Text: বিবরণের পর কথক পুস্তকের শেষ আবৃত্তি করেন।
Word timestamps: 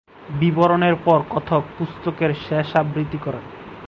বিবরণের 0.39 0.95
পর 1.05 1.19
কথক 1.29 1.63
পুস্তকের 1.77 2.31
শেষ 2.45 2.67
আবৃত্তি 2.75 3.17
করেন। 3.17 3.43